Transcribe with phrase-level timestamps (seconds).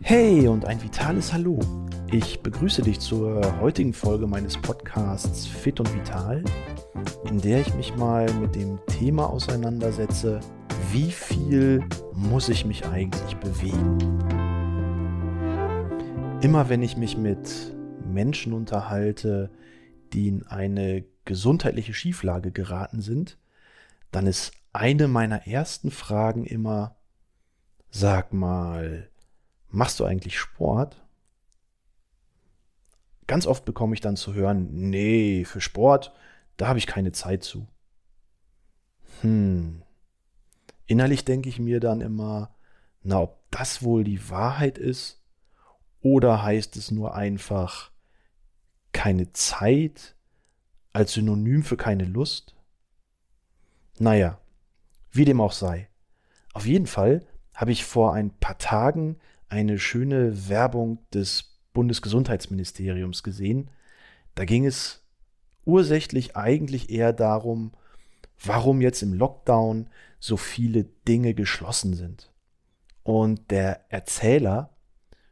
[0.00, 1.60] Hey und ein vitales Hallo.
[2.10, 6.42] Ich begrüße dich zur heutigen Folge meines Podcasts Fit und Vital,
[7.28, 10.40] in der ich mich mal mit dem Thema auseinandersetze,
[10.90, 13.98] wie viel muss ich mich eigentlich bewegen?
[16.40, 17.72] Immer wenn ich mich mit
[18.04, 19.50] Menschen unterhalte,
[20.12, 23.38] die in eine gesundheitliche Schieflage geraten sind,
[24.10, 26.96] dann ist eine meiner ersten Fragen immer,
[27.90, 29.10] sag mal,
[29.68, 31.04] machst du eigentlich Sport?
[33.26, 36.12] Ganz oft bekomme ich dann zu hören, nee, für Sport,
[36.56, 37.68] da habe ich keine Zeit zu.
[39.20, 39.82] Hm.
[40.86, 42.54] Innerlich denke ich mir dann immer,
[43.02, 45.22] na, ob das wohl die Wahrheit ist?
[46.00, 47.90] Oder heißt es nur einfach
[48.92, 50.16] keine Zeit
[50.92, 52.56] als Synonym für keine Lust?
[53.98, 54.39] Naja,
[55.12, 55.88] wie dem auch sei.
[56.52, 63.70] Auf jeden Fall habe ich vor ein paar Tagen eine schöne Werbung des Bundesgesundheitsministeriums gesehen.
[64.34, 65.04] Da ging es
[65.64, 67.72] ursächlich eigentlich eher darum,
[68.42, 72.32] warum jetzt im Lockdown so viele Dinge geschlossen sind.
[73.02, 74.76] Und der Erzähler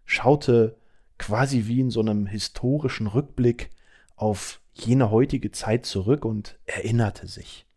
[0.04, 0.76] schaute
[1.18, 3.70] quasi wie in so einem historischen Rückblick
[4.16, 7.67] auf jene heutige Zeit zurück und erinnerte sich.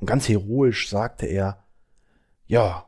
[0.00, 1.64] Und ganz heroisch sagte er,
[2.46, 2.86] ja,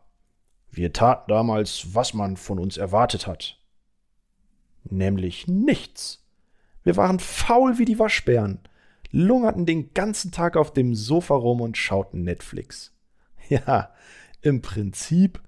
[0.70, 3.58] wir taten damals, was man von uns erwartet hat.
[4.84, 6.24] Nämlich nichts.
[6.82, 8.60] Wir waren faul wie die Waschbären,
[9.10, 12.92] lungerten den ganzen Tag auf dem Sofa rum und schauten Netflix.
[13.48, 13.90] Ja,
[14.42, 15.42] im Prinzip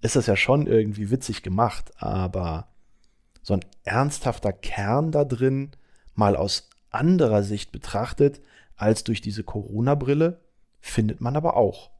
[0.00, 2.68] ist das ja schon irgendwie witzig gemacht, aber
[3.42, 5.72] so ein ernsthafter Kern da drin,
[6.14, 8.40] mal aus anderer Sicht betrachtet
[8.76, 10.40] als durch diese Corona-Brille,
[10.82, 11.90] findet man aber auch.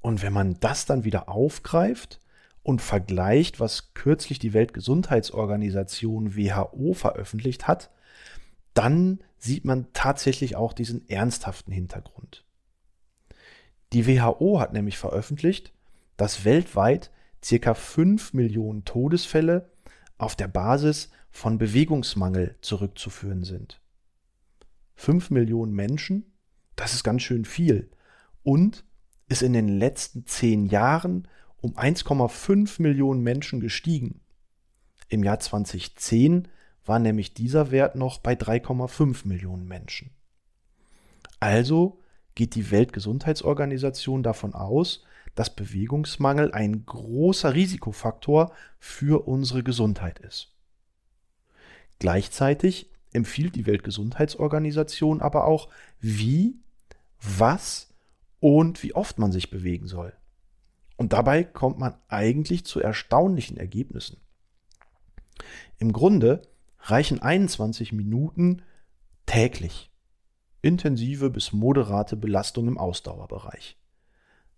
[0.00, 2.22] Und wenn man das dann wieder aufgreift
[2.62, 7.90] und vergleicht, was kürzlich die Weltgesundheitsorganisation WHO veröffentlicht hat,
[8.72, 12.44] dann sieht man tatsächlich auch diesen ernsthaften Hintergrund.
[13.92, 15.72] Die WHO hat nämlich veröffentlicht,
[16.16, 17.10] dass weltweit
[17.44, 19.70] circa 5 Millionen Todesfälle
[20.18, 23.80] auf der Basis von Bewegungsmangel zurückzuführen sind.
[24.94, 26.29] 5 Millionen Menschen,
[26.76, 27.90] das ist ganz schön viel.
[28.42, 28.84] Und
[29.28, 31.28] ist in den letzten zehn Jahren
[31.60, 34.20] um 1,5 Millionen Menschen gestiegen.
[35.08, 36.48] Im Jahr 2010
[36.84, 40.10] war nämlich dieser Wert noch bei 3,5 Millionen Menschen.
[41.38, 42.00] Also
[42.34, 45.04] geht die Weltgesundheitsorganisation davon aus,
[45.34, 50.54] dass Bewegungsmangel ein großer Risikofaktor für unsere Gesundheit ist.
[51.98, 55.68] Gleichzeitig empfiehlt die Weltgesundheitsorganisation aber auch,
[56.00, 56.60] wie,
[57.20, 57.92] was
[58.38, 60.12] und wie oft man sich bewegen soll.
[60.96, 64.18] Und dabei kommt man eigentlich zu erstaunlichen Ergebnissen.
[65.78, 66.42] Im Grunde
[66.80, 68.62] reichen 21 Minuten
[69.26, 69.90] täglich.
[70.62, 73.78] Intensive bis moderate Belastung im Ausdauerbereich.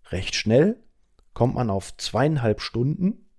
[0.09, 0.83] Recht schnell
[1.33, 3.29] kommt man auf zweieinhalb Stunden,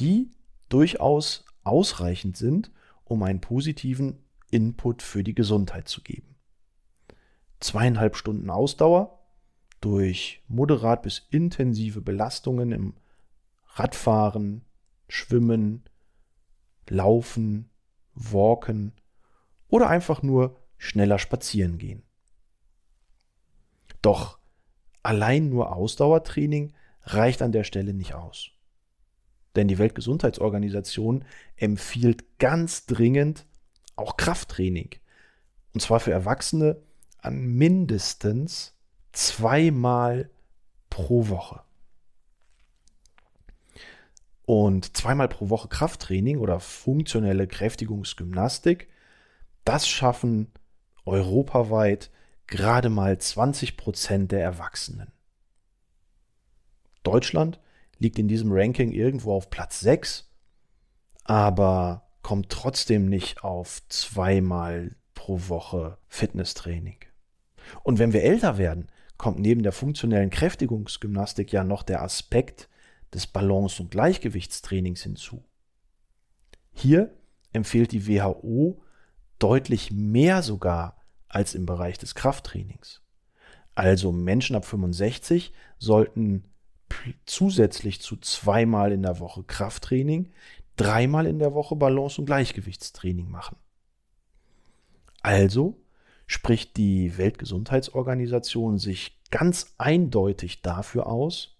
[0.00, 0.30] die
[0.68, 2.70] durchaus ausreichend sind,
[3.04, 4.23] um einen positiven
[4.54, 6.36] Input für die Gesundheit zu geben.
[7.58, 9.18] Zweieinhalb Stunden Ausdauer
[9.80, 12.94] durch moderat bis intensive Belastungen im
[13.74, 14.64] Radfahren,
[15.08, 15.82] Schwimmen,
[16.88, 17.68] Laufen,
[18.14, 18.92] Walken
[19.68, 22.04] oder einfach nur schneller spazieren gehen.
[24.02, 24.38] Doch
[25.02, 28.50] allein nur Ausdauertraining reicht an der Stelle nicht aus.
[29.56, 31.24] Denn die Weltgesundheitsorganisation
[31.56, 33.46] empfiehlt ganz dringend
[33.96, 34.90] auch Krafttraining.
[35.72, 36.82] Und zwar für Erwachsene
[37.18, 38.74] an mindestens
[39.12, 40.30] zweimal
[40.90, 41.60] pro Woche.
[44.46, 48.88] Und zweimal pro Woche Krafttraining oder funktionelle Kräftigungsgymnastik,
[49.64, 50.52] das schaffen
[51.06, 52.10] europaweit
[52.46, 55.12] gerade mal 20 Prozent der Erwachsenen.
[57.02, 57.58] Deutschland
[57.98, 60.30] liegt in diesem Ranking irgendwo auf Platz 6,
[61.24, 66.96] aber kommt trotzdem nicht auf zweimal pro Woche Fitnesstraining.
[67.84, 68.88] Und wenn wir älter werden,
[69.18, 72.68] kommt neben der funktionellen Kräftigungsgymnastik ja noch der Aspekt
[73.12, 75.44] des Balance- und Gleichgewichtstrainings hinzu.
[76.72, 77.14] Hier
[77.52, 78.82] empfiehlt die WHO
[79.38, 80.96] deutlich mehr sogar
[81.28, 83.02] als im Bereich des Krafttrainings.
[83.74, 86.44] Also Menschen ab 65 sollten
[87.26, 90.32] zusätzlich zu zweimal in der Woche Krafttraining
[90.76, 93.56] dreimal in der Woche Balance- und Gleichgewichtstraining machen.
[95.22, 95.80] Also
[96.26, 101.56] spricht die Weltgesundheitsorganisation sich ganz eindeutig dafür aus,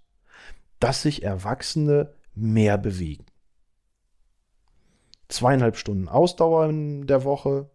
[0.80, 3.26] dass sich Erwachsene mehr bewegen.
[5.28, 7.70] Zweieinhalb Stunden Ausdauer in der Woche,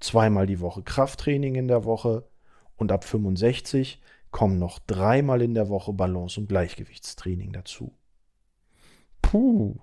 [0.00, 2.28] zweimal die Woche Krafttraining in der Woche
[2.76, 4.00] und ab 65
[4.30, 7.92] kommen noch dreimal in der Woche Balance- und Gleichgewichtstraining dazu.
[9.20, 9.80] Puh,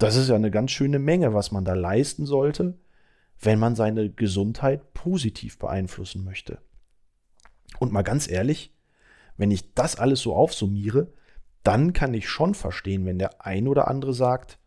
[0.00, 2.78] das ist ja eine ganz schöne Menge, was man da leisten sollte,
[3.38, 6.58] wenn man seine Gesundheit positiv beeinflussen möchte.
[7.78, 8.74] Und mal ganz ehrlich,
[9.36, 11.12] wenn ich das alles so aufsummiere,
[11.62, 14.58] dann kann ich schon verstehen, wenn der ein oder andere sagt,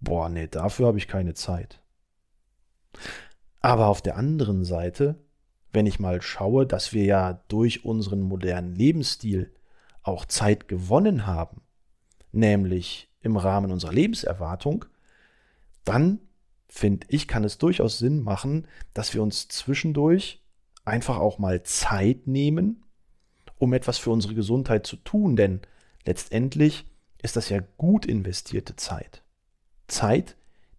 [0.00, 1.82] boah, nee, dafür habe ich keine Zeit.
[3.60, 5.16] Aber auf der anderen Seite,
[5.74, 9.54] wenn ich mal schaue, dass wir ja durch unseren modernen Lebensstil
[10.02, 11.60] auch Zeit gewonnen haben,
[12.32, 14.84] nämlich im Rahmen unserer Lebenserwartung,
[15.84, 16.20] dann
[16.68, 20.42] finde ich, kann es durchaus Sinn machen, dass wir uns zwischendurch
[20.84, 22.84] einfach auch mal Zeit nehmen,
[23.58, 25.60] um etwas für unsere Gesundheit zu tun, denn
[26.04, 26.86] letztendlich
[27.22, 29.22] ist das ja gut investierte Zeit.
[29.88, 30.36] Zeit,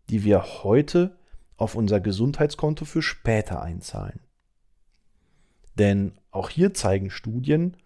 [0.10, 1.18] die wir heute
[1.58, 4.20] auf unser Gesundheitskonto für später einzahlen.
[5.78, 7.78] Denn auch hier zeigen Studien,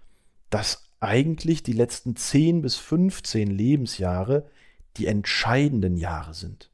[0.50, 4.50] dass eigentlich die letzten 10 bis 15 Lebensjahre
[4.98, 6.72] die entscheidenden Jahre sind.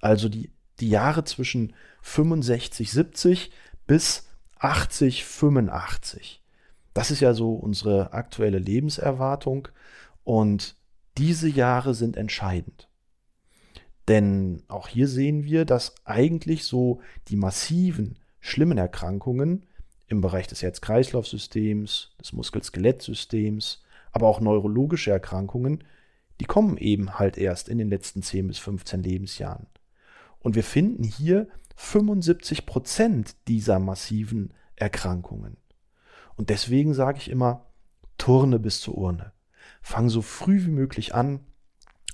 [0.00, 0.50] Also die,
[0.80, 3.50] die Jahre zwischen 65, 70
[3.86, 4.28] bis
[4.58, 6.42] 80, 85.
[6.94, 9.68] Das ist ja so unsere aktuelle Lebenserwartung
[10.24, 10.76] und
[11.18, 12.88] diese Jahre sind entscheidend.
[14.08, 19.66] Denn auch hier sehen wir, dass eigentlich so die massiven, schlimmen Erkrankungen
[20.10, 25.84] im Bereich des Herz-Kreislauf-Systems, des Muskel-Skelett-Systems, aber auch neurologische Erkrankungen,
[26.40, 29.66] die kommen eben halt erst in den letzten 10 bis 15 Lebensjahren.
[30.40, 35.56] Und wir finden hier 75 Prozent dieser massiven Erkrankungen.
[36.34, 37.66] Und deswegen sage ich immer,
[38.18, 39.32] turne bis zur Urne.
[39.80, 41.40] Fang so früh wie möglich an,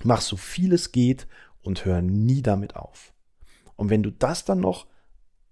[0.03, 1.27] mach so viel es geht
[1.61, 3.13] und hör nie damit auf.
[3.75, 4.85] Und wenn du das dann noch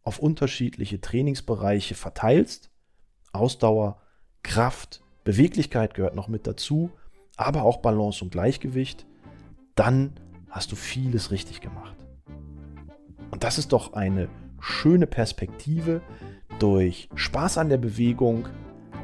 [0.05, 2.69] auf unterschiedliche Trainingsbereiche verteilst,
[3.33, 4.01] Ausdauer,
[4.43, 6.91] Kraft, Beweglichkeit gehört noch mit dazu,
[7.35, 9.05] aber auch Balance und Gleichgewicht,
[9.75, 10.13] dann
[10.49, 11.95] hast du vieles richtig gemacht.
[13.31, 14.29] Und das ist doch eine
[14.61, 16.01] schöne Perspektive,
[16.59, 18.47] durch Spaß an der Bewegung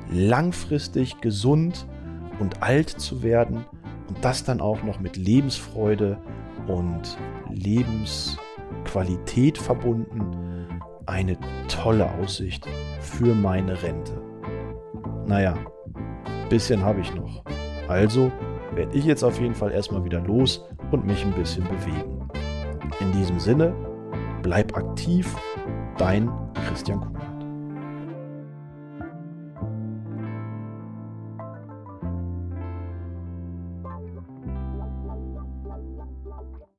[0.10, 1.88] langfristig gesund
[2.40, 3.66] und alt zu werden
[4.08, 6.20] und das dann auch noch mit Lebensfreude
[6.68, 7.18] und
[7.50, 10.61] Lebensqualität verbunden.
[11.12, 11.38] Eine
[11.68, 12.66] tolle Aussicht
[13.02, 14.14] für meine Rente.
[15.26, 15.58] Naja,
[16.50, 17.44] bisschen habe ich noch.
[17.90, 18.32] Also
[18.74, 22.30] werde ich jetzt auf jeden Fall erstmal wieder los und mich ein bisschen bewegen.
[23.02, 23.76] In diesem Sinne,
[24.42, 25.36] bleib aktiv,
[25.98, 26.32] dein
[26.66, 27.21] Christian Kuhn.